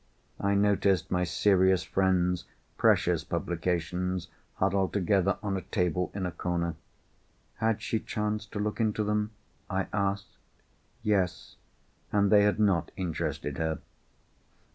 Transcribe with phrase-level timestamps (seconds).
[0.39, 6.73] I noticed my serious friend's precious publications huddled together on a table in a corner.
[7.57, 10.37] Had she chanced to look into them?—I asked.
[11.03, 13.77] Yes—and they had not interested her.